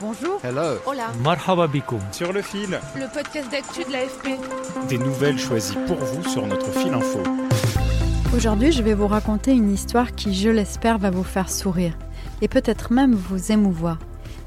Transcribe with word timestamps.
Bonjour. 0.00 0.40
Hello. 0.42 0.78
Hola. 0.86 1.08
Marhaba 1.22 1.66
bikoum. 1.66 2.00
Sur 2.10 2.32
le 2.32 2.40
fil. 2.40 2.80
Le 2.96 3.12
podcast 3.12 3.50
d'actu 3.50 3.84
de 3.84 3.92
l'AFP. 3.92 4.28
Des 4.88 4.96
nouvelles 4.96 5.38
choisies 5.38 5.76
pour 5.86 5.98
vous 5.98 6.26
sur 6.26 6.46
notre 6.46 6.70
fil 6.72 6.94
info. 6.94 7.22
Aujourd'hui, 8.34 8.72
je 8.72 8.82
vais 8.82 8.94
vous 8.94 9.08
raconter 9.08 9.52
une 9.52 9.70
histoire 9.70 10.12
qui, 10.12 10.34
je 10.34 10.48
l'espère, 10.48 10.96
va 10.96 11.10
vous 11.10 11.22
faire 11.22 11.50
sourire 11.50 11.92
et 12.40 12.48
peut-être 12.48 12.94
même 12.94 13.14
vous 13.14 13.52
émouvoir. 13.52 13.98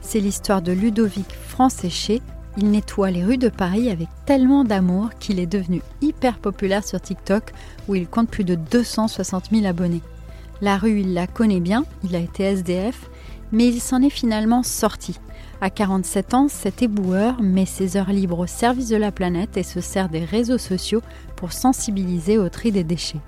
C'est 0.02 0.20
l'histoire 0.20 0.64
de 0.64 0.72
Ludovic 0.72 1.32
Franséché. 1.32 2.24
Il 2.58 2.72
nettoie 2.72 3.12
les 3.12 3.24
rues 3.24 3.38
de 3.38 3.50
Paris 3.50 3.92
avec 3.92 4.08
tellement 4.26 4.64
d'amour 4.64 5.12
qu'il 5.20 5.40
est 5.40 5.46
devenu 5.46 5.84
hyper 6.02 6.40
populaire 6.40 6.84
sur 6.84 7.00
TikTok 7.00 7.52
où 7.88 7.94
il 7.94 8.08
compte 8.08 8.30
plus 8.30 8.44
de 8.44 8.56
260 8.56 9.52
000 9.52 9.66
abonnés. 9.68 10.02
La 10.62 10.78
rue, 10.78 11.02
il 11.02 11.14
la 11.14 11.28
connaît 11.28 11.60
bien, 11.60 11.86
il 12.04 12.16
a 12.16 12.20
été 12.20 12.44
SDF, 12.44 13.08
mais 13.52 13.68
il 13.68 13.80
s'en 13.80 14.02
est 14.02 14.10
finalement 14.10 14.64
sorti. 14.64 15.20
À 15.62 15.70
47 15.70 16.34
ans, 16.34 16.48
cet 16.50 16.82
éboueur 16.82 17.42
met 17.42 17.66
ses 17.66 17.96
heures 17.96 18.09
libres 18.12 18.40
au 18.40 18.48
service 18.48 18.90
de 18.90 18.98
la 18.98 19.12
planète 19.12 19.56
et 19.56 19.64
se 19.64 19.80
sert 19.80 20.10
des 20.10 20.26
réseaux 20.26 20.58
sociaux 20.58 21.02
pour 21.38 21.54
sensibiliser 21.54 22.38
au 22.38 22.50
tri 22.50 22.72
des 22.72 22.84
déchets. 22.84 23.22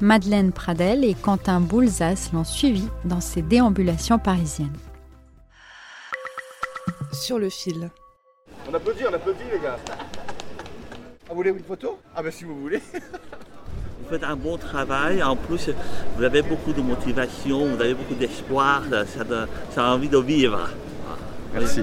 Madeleine 0.00 0.52
Pradel 0.52 1.04
et 1.04 1.14
Quentin 1.14 1.60
Boulzas 1.60 2.30
l'ont 2.34 2.44
suivi 2.44 2.86
dans 3.04 3.20
ses 3.20 3.40
déambulations 3.40 4.18
parisiennes. 4.18 4.76
Sur 7.12 7.38
le 7.38 7.48
fil. 7.48 7.90
On 8.70 8.74
applaudit, 8.74 9.04
on 9.10 9.14
applaudit 9.14 9.38
les 9.52 9.60
gars. 9.60 9.78
Ah, 9.88 11.30
vous 11.30 11.36
voulez 11.36 11.50
une 11.50 11.60
photo? 11.64 11.98
Ah 12.14 12.22
bah 12.22 12.30
si 12.30 12.44
vous 12.44 12.58
voulez. 12.60 12.82
Vous 14.04 14.18
faites 14.18 14.24
un 14.24 14.36
bon 14.36 14.58
travail, 14.58 15.22
en 15.22 15.36
plus 15.36 15.70
vous 16.16 16.24
avez 16.24 16.42
beaucoup 16.42 16.72
de 16.72 16.82
motivation, 16.82 17.66
vous 17.66 17.80
avez 17.80 17.94
beaucoup 17.94 18.16
d'espoir, 18.16 18.82
ça, 19.16 19.22
donne- 19.24 19.46
ça 19.70 19.86
a 19.86 19.94
envie 19.94 20.08
de 20.08 20.18
vivre. 20.18 20.68
Merci. 21.52 21.82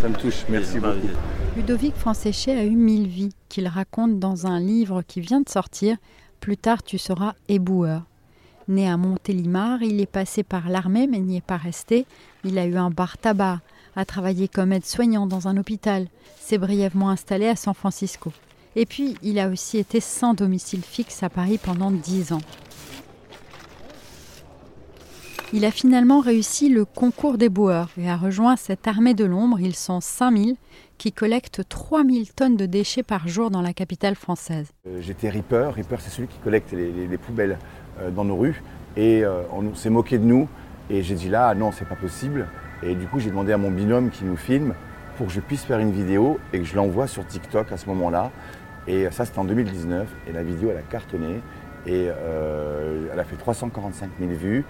Ça 0.00 0.08
me 0.08 0.14
touche, 0.14 0.44
merci 0.48 0.78
beaucoup. 0.78 1.08
Ludovic 1.56 1.94
Franséché 1.96 2.52
a 2.52 2.64
eu 2.64 2.76
mille 2.76 3.06
vies 3.06 3.34
qu'il 3.48 3.68
raconte 3.68 4.18
dans 4.18 4.46
un 4.46 4.58
livre 4.58 5.02
qui 5.02 5.20
vient 5.20 5.40
de 5.40 5.48
sortir. 5.48 5.96
Plus 6.40 6.56
tard, 6.56 6.82
tu 6.82 6.98
seras 6.98 7.34
éboueur. 7.48 8.02
Né 8.68 8.88
à 8.88 8.96
Montélimar, 8.96 9.82
il 9.82 10.00
est 10.00 10.06
passé 10.06 10.42
par 10.42 10.68
l'armée 10.68 11.06
mais 11.06 11.18
n'y 11.18 11.36
est 11.36 11.44
pas 11.44 11.56
resté. 11.56 12.06
Il 12.44 12.58
a 12.58 12.66
eu 12.66 12.76
un 12.76 12.90
bar 12.90 13.18
tabac, 13.18 13.60
a 13.96 14.04
travaillé 14.04 14.48
comme 14.48 14.72
aide-soignant 14.72 15.26
dans 15.26 15.48
un 15.48 15.56
hôpital, 15.56 16.08
s'est 16.40 16.58
brièvement 16.58 17.10
installé 17.10 17.48
à 17.48 17.56
San 17.56 17.74
Francisco. 17.74 18.32
Et 18.74 18.86
puis, 18.86 19.16
il 19.22 19.38
a 19.38 19.48
aussi 19.48 19.78
été 19.78 20.00
sans 20.00 20.32
domicile 20.32 20.82
fixe 20.82 21.22
à 21.22 21.28
Paris 21.28 21.58
pendant 21.62 21.90
dix 21.90 22.32
ans. 22.32 22.40
Il 25.54 25.66
a 25.66 25.70
finalement 25.70 26.20
réussi 26.20 26.70
le 26.70 26.86
concours 26.86 27.36
des 27.36 27.50
boueurs 27.50 27.90
et 27.98 28.08
a 28.08 28.16
rejoint 28.16 28.56
cette 28.56 28.86
armée 28.88 29.12
de 29.12 29.24
l'ombre. 29.26 29.60
Ils 29.60 29.74
sont 29.74 30.00
5000 30.00 30.56
qui 30.96 31.12
collectent 31.12 31.68
3000 31.68 32.32
tonnes 32.32 32.56
de 32.56 32.64
déchets 32.64 33.02
par 33.02 33.28
jour 33.28 33.50
dans 33.50 33.60
la 33.60 33.74
capitale 33.74 34.14
française. 34.14 34.68
Euh, 34.86 35.00
J'étais 35.02 35.28
Reaper. 35.28 35.74
Reaper, 35.74 36.00
c'est 36.00 36.08
celui 36.10 36.28
qui 36.28 36.38
collecte 36.38 36.72
les, 36.72 36.90
les- 36.90 37.06
les 37.06 37.18
poubelles 37.18 37.58
euh, 38.00 38.10
dans 38.10 38.24
nos 38.24 38.36
rues. 38.36 38.62
Et 38.96 39.24
euh, 39.24 39.42
on 39.52 39.74
s'est 39.74 39.90
moqué 39.90 40.16
de 40.18 40.24
nous. 40.24 40.48
Et 40.88 41.02
j'ai 41.02 41.14
dit 41.14 41.28
là, 41.28 41.48
ah 41.48 41.54
non, 41.54 41.70
c'est 41.70 41.86
pas 41.86 41.96
possible. 41.96 42.48
Et 42.82 42.94
du 42.94 43.06
coup, 43.06 43.20
j'ai 43.20 43.28
demandé 43.30 43.52
à 43.52 43.58
mon 43.58 43.70
binôme 43.70 44.08
qui 44.10 44.24
nous 44.24 44.36
filme 44.36 44.72
pour 45.18 45.26
que 45.26 45.32
je 45.32 45.40
puisse 45.40 45.64
faire 45.64 45.80
une 45.80 45.92
vidéo 45.92 46.38
et 46.54 46.60
que 46.60 46.64
je 46.64 46.74
l'envoie 46.76 47.06
sur 47.06 47.26
TikTok 47.26 47.70
à 47.72 47.76
ce 47.76 47.86
moment-là. 47.90 48.30
Et 48.88 49.10
ça, 49.10 49.26
c'était 49.26 49.38
en 49.38 49.44
2019. 49.44 50.08
Et 50.28 50.32
la 50.32 50.42
vidéo, 50.42 50.70
elle 50.70 50.78
a 50.78 50.82
cartonné. 50.82 51.40
Et 51.86 52.04
elle 52.04 53.18
a 53.20 53.24
fait 53.24 53.36
345 53.36 54.10
000 54.18 54.32
vues. 54.32 54.64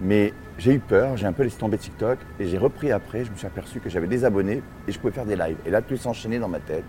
Mais 0.00 0.32
j'ai 0.58 0.74
eu 0.74 0.78
peur, 0.78 1.16
j'ai 1.16 1.26
un 1.26 1.32
peu 1.32 1.42
laissé 1.42 1.58
tomber 1.58 1.78
TikTok. 1.78 2.18
Et 2.40 2.46
j'ai 2.46 2.58
repris 2.58 2.92
après. 2.92 3.24
Je 3.24 3.30
me 3.30 3.36
suis 3.36 3.46
aperçu 3.46 3.80
que 3.80 3.88
j'avais 3.90 4.06
des 4.06 4.24
abonnés 4.24 4.62
et 4.88 4.92
je 4.92 4.98
pouvais 4.98 5.12
faire 5.12 5.24
des 5.26 5.36
lives. 5.36 5.56
Et 5.66 5.70
là, 5.70 5.82
tout 5.82 5.96
s'enchaînait 5.96 6.38
dans 6.38 6.48
ma 6.48 6.60
tête. 6.60 6.84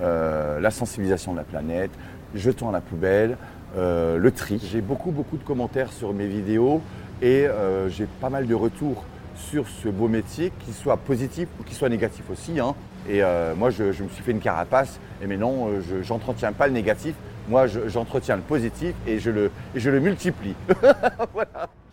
Euh, 0.00 0.60
la 0.60 0.70
sensibilisation 0.70 1.32
de 1.32 1.38
la 1.38 1.44
planète, 1.44 1.90
jetons 2.34 2.68
à 2.68 2.72
la 2.72 2.80
poubelle, 2.80 3.36
euh, 3.76 4.18
le 4.18 4.30
tri. 4.30 4.60
J'ai 4.70 4.80
beaucoup, 4.80 5.10
beaucoup 5.10 5.36
de 5.36 5.44
commentaires 5.44 5.92
sur 5.92 6.12
mes 6.12 6.26
vidéos 6.26 6.80
et 7.22 7.46
euh, 7.46 7.88
j'ai 7.88 8.06
pas 8.20 8.30
mal 8.30 8.46
de 8.46 8.54
retours 8.54 9.04
sur 9.36 9.66
ce 9.68 9.88
beau 9.88 10.08
métier, 10.08 10.52
qu'il 10.64 10.74
soit 10.74 10.96
positif 10.96 11.48
ou 11.60 11.64
qu'il 11.64 11.76
soit 11.76 11.88
négatif 11.88 12.24
aussi. 12.30 12.60
hein. 12.60 12.74
Et 13.08 13.20
moi, 13.56 13.68
je, 13.68 13.84
me 13.84 14.08
suis 14.08 14.22
fait 14.24 14.30
une 14.30 14.40
carapace, 14.40 14.98
et 15.22 15.26
mais 15.26 15.36
non, 15.36 15.68
je 15.82 16.10
n'entretiens 16.10 16.52
pas 16.52 16.68
le 16.68 16.72
négatif. 16.72 17.14
Moi, 17.50 17.66
je- 17.66 17.86
j'entretiens 17.88 18.36
le 18.36 18.42
positif 18.42 18.94
et 19.06 19.18
je 19.18 19.30
le, 19.30 19.50
et 19.74 19.80
je 19.80 19.90
le 19.90 20.00
multiplie. 20.00 20.54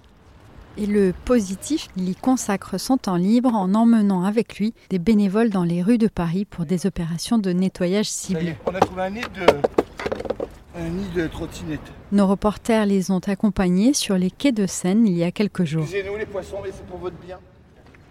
Et 0.77 0.85
le 0.85 1.13
positif, 1.25 1.89
il 1.97 2.09
y 2.09 2.15
consacre 2.15 2.79
son 2.79 2.97
temps 2.97 3.17
libre 3.17 3.53
en 3.53 3.73
emmenant 3.75 4.23
avec 4.23 4.57
lui 4.57 4.73
des 4.89 4.99
bénévoles 4.99 5.49
dans 5.49 5.63
les 5.65 5.81
rues 5.81 5.97
de 5.97 6.07
Paris 6.07 6.45
pour 6.45 6.65
des 6.65 6.85
opérations 6.85 7.37
de 7.37 7.51
nettoyage 7.51 8.09
ciblées. 8.09 8.55
on 8.65 8.73
a 8.73 8.79
trouvé 8.79 9.01
un 9.03 9.09
nid 9.09 9.21
de, 9.21 9.45
un 10.79 10.89
nid 10.89 11.09
de 11.13 11.27
trottinette. 11.27 11.81
Nos 12.13 12.25
reporters 12.25 12.85
les 12.85 13.11
ont 13.11 13.19
accompagnés 13.19 13.93
sur 13.93 14.17
les 14.17 14.31
quais 14.31 14.53
de 14.53 14.65
Seine 14.65 15.05
il 15.05 15.17
y 15.17 15.23
a 15.23 15.31
quelques 15.31 15.65
jours. 15.65 15.83
Excusez-nous 15.83 16.15
les 16.17 16.25
poissons, 16.25 16.57
mais 16.63 16.71
c'est 16.73 16.85
pour 16.85 16.99
votre 16.99 17.17
bien. 17.17 17.37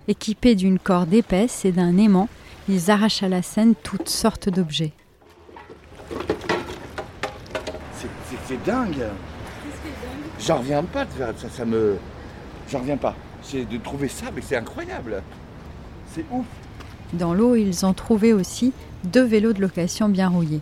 Équipés 0.06 0.54
d'une 0.54 0.78
corde 0.78 1.12
épaisse 1.14 1.64
et 1.64 1.72
d'un 1.72 1.96
aimant, 1.96 2.28
ils 2.68 2.90
arrachent 2.90 3.22
à 3.22 3.28
la 3.28 3.42
Seine 3.42 3.74
toutes 3.74 4.08
sortes 4.08 4.48
d'objets. 4.50 4.92
C'est- 8.48 8.64
dingue. 8.66 9.06
J'en 10.40 10.58
reviens 10.58 10.82
pas 10.82 11.04
de 11.04 11.10
faire 11.10 11.32
ça, 11.36 11.48
ça 11.48 11.64
me. 11.64 11.96
J'en 12.70 12.78
reviens 12.78 12.96
pas. 12.96 13.16
C'est 13.42 13.68
de 13.68 13.78
trouver 13.78 14.08
ça, 14.08 14.26
mais 14.34 14.42
c'est 14.42 14.56
incroyable. 14.56 15.22
C'est 16.14 16.24
ouf. 16.30 16.46
Dans 17.12 17.34
l'eau, 17.34 17.56
ils 17.56 17.84
ont 17.84 17.94
trouvé 17.94 18.32
aussi 18.32 18.72
deux 19.04 19.24
vélos 19.24 19.52
de 19.52 19.60
location 19.60 20.08
bien 20.08 20.28
rouillés. 20.28 20.60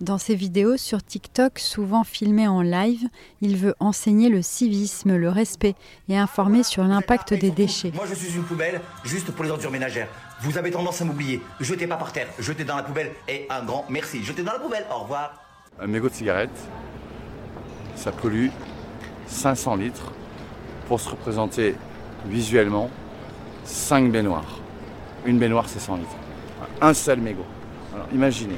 Dans 0.00 0.18
ses 0.18 0.34
vidéos 0.34 0.76
sur 0.76 1.02
TikTok, 1.02 1.58
souvent 1.58 2.04
filmées 2.04 2.48
en 2.48 2.60
live, 2.60 3.08
il 3.40 3.56
veut 3.56 3.74
enseigner 3.80 4.28
le 4.28 4.42
civisme, 4.42 5.16
le 5.16 5.30
respect 5.30 5.74
et 6.08 6.18
informer 6.18 6.62
sur 6.62 6.84
l'impact 6.84 7.32
des 7.32 7.50
déchets. 7.50 7.92
Moi, 7.94 8.04
je 8.06 8.14
suis 8.14 8.34
une 8.34 8.44
poubelle 8.44 8.80
juste 9.04 9.30
pour 9.30 9.44
les 9.44 9.50
ordures 9.50 9.70
ménagères. 9.70 10.08
Vous 10.42 10.58
avez 10.58 10.70
tendance 10.70 11.00
à 11.00 11.06
m'oublier. 11.06 11.40
Jetez 11.60 11.86
pas 11.86 11.96
par 11.96 12.12
terre, 12.12 12.28
jetez 12.38 12.64
dans 12.64 12.76
la 12.76 12.82
poubelle 12.82 13.12
et 13.26 13.46
un 13.48 13.64
grand 13.64 13.86
merci. 13.88 14.22
Jetez 14.22 14.42
dans 14.42 14.52
la 14.52 14.58
poubelle. 14.58 14.84
Au 14.94 15.00
revoir. 15.00 15.42
Un 15.80 15.86
mégot 15.86 16.10
de 16.10 16.14
cigarette, 16.14 16.58
ça 17.96 18.12
pollue 18.12 18.48
500 19.28 19.76
litres 19.76 20.12
pour 20.88 21.00
se 21.00 21.08
représenter 21.10 21.74
visuellement 22.28 22.90
5 23.64 24.10
baignoires. 24.10 24.58
Une 25.24 25.38
baignoire, 25.38 25.68
c'est 25.68 25.80
100 25.80 25.96
litres. 25.96 26.08
Un 26.80 26.94
seul 26.94 27.20
mégot. 27.20 27.44
Alors 27.94 28.06
imaginez, 28.14 28.56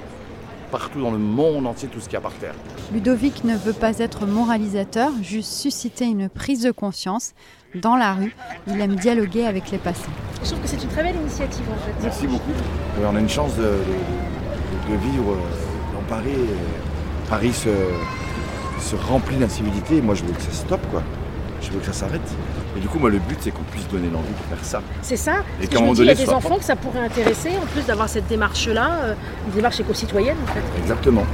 partout 0.70 1.00
dans 1.00 1.10
le 1.10 1.18
monde 1.18 1.66
entier, 1.66 1.88
tout 1.88 2.00
ce 2.00 2.04
qu'il 2.04 2.14
y 2.14 2.16
a 2.16 2.20
par 2.20 2.32
terre. 2.34 2.54
Ludovic 2.92 3.44
ne 3.44 3.56
veut 3.56 3.72
pas 3.72 3.98
être 3.98 4.26
moralisateur, 4.26 5.10
juste 5.22 5.52
susciter 5.52 6.04
une 6.04 6.28
prise 6.28 6.62
de 6.62 6.70
conscience. 6.70 7.32
Dans 7.74 7.96
la 7.96 8.14
rue, 8.14 8.34
il 8.66 8.80
aime 8.80 8.96
dialoguer 8.96 9.46
avec 9.46 9.70
les 9.70 9.78
passants. 9.78 10.10
Je 10.42 10.48
trouve 10.50 10.60
que 10.60 10.68
c'est 10.68 10.82
une 10.82 10.88
très 10.88 11.02
belle 11.02 11.16
initiative 11.16 11.64
en 11.70 11.76
fait. 11.84 11.92
Merci 12.02 12.26
beaucoup. 12.26 12.52
On 13.02 13.14
a 13.16 13.20
une 13.20 13.28
chance 13.28 13.54
de, 13.56 13.62
de- 13.62 14.92
de 14.92 14.96
vivre 15.10 15.32
euh, 15.32 15.94
dans 15.94 16.02
Paris. 16.08 16.32
Paris 17.28 17.52
se, 17.52 17.68
se 18.80 18.96
remplit 18.96 19.36
d'incivilité. 19.36 20.00
Moi, 20.00 20.14
je 20.14 20.24
veux 20.24 20.32
que 20.32 20.40
ça 20.40 20.50
stoppe, 20.52 20.86
quoi. 20.90 21.02
Je 21.60 21.70
veux 21.70 21.80
que 21.80 21.86
ça 21.86 21.92
s'arrête. 21.92 22.20
Et 22.76 22.80
du 22.80 22.88
coup, 22.88 22.98
moi, 22.98 23.10
le 23.10 23.18
but, 23.18 23.38
c'est 23.40 23.50
qu'on 23.50 23.62
puisse 23.64 23.88
donner 23.88 24.08
l'envie 24.08 24.28
de 24.28 24.54
faire 24.54 24.64
ça. 24.64 24.82
C'est 25.02 25.16
ça. 25.16 25.44
Et 25.60 25.66
qu'à 25.66 25.78
un 25.78 25.80
moment 25.80 25.92
dis, 25.92 26.02
il 26.02 26.06
y 26.06 26.10
a 26.10 26.14
donné, 26.14 26.26
des 26.26 26.32
enfants 26.32 26.56
que 26.56 26.64
ça 26.64 26.76
pourrait 26.76 27.00
intéresser, 27.00 27.50
en 27.60 27.66
plus 27.66 27.86
d'avoir 27.86 28.08
cette 28.08 28.26
démarche-là, 28.28 28.90
euh, 29.02 29.14
une 29.46 29.54
démarche 29.54 29.80
éco-citoyenne 29.80 30.36
en 30.42 30.46
fait. 30.52 30.62
Exactement. 30.78 31.24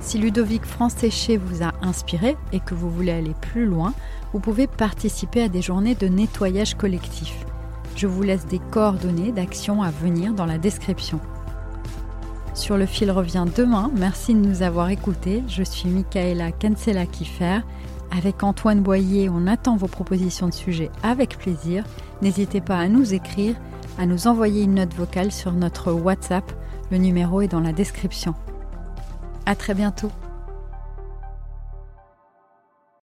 Si 0.00 0.18
Ludovic 0.18 0.64
Franséché 0.64 1.36
vous 1.36 1.62
a 1.62 1.72
inspiré 1.82 2.36
et 2.52 2.60
que 2.60 2.74
vous 2.74 2.90
voulez 2.90 3.12
aller 3.12 3.34
plus 3.52 3.66
loin, 3.66 3.92
vous 4.32 4.40
pouvez 4.40 4.66
participer 4.66 5.42
à 5.42 5.48
des 5.48 5.62
journées 5.62 5.94
de 5.94 6.08
nettoyage 6.08 6.74
collectif. 6.74 7.34
Je 7.96 8.06
vous 8.06 8.22
laisse 8.22 8.46
des 8.46 8.60
coordonnées 8.70 9.30
d'actions 9.30 9.82
à 9.82 9.90
venir 9.90 10.32
dans 10.32 10.46
la 10.46 10.58
description. 10.58 11.20
Sur 12.54 12.76
le 12.76 12.86
fil 12.86 13.10
revient 13.10 13.44
demain. 13.56 13.90
Merci 13.94 14.34
de 14.34 14.40
nous 14.40 14.62
avoir 14.62 14.88
écoutés. 14.88 15.42
Je 15.48 15.62
suis 15.62 15.88
Michaela 15.88 16.50
Kensela 16.50 17.06
Kiffer. 17.06 17.60
Avec 18.10 18.42
Antoine 18.42 18.82
Boyer, 18.82 19.28
on 19.28 19.46
attend 19.46 19.76
vos 19.76 19.86
propositions 19.86 20.48
de 20.48 20.54
sujets 20.54 20.90
avec 21.02 21.38
plaisir. 21.38 21.84
N'hésitez 22.22 22.60
pas 22.60 22.76
à 22.76 22.88
nous 22.88 23.14
écrire, 23.14 23.54
à 23.98 24.06
nous 24.06 24.26
envoyer 24.26 24.64
une 24.64 24.74
note 24.74 24.94
vocale 24.94 25.30
sur 25.30 25.52
notre 25.52 25.92
WhatsApp. 25.92 26.44
Le 26.90 26.98
numéro 26.98 27.40
est 27.40 27.48
dans 27.48 27.60
la 27.60 27.72
description. 27.72 28.34
À 29.46 29.54
très 29.54 29.74
bientôt. 29.74 30.10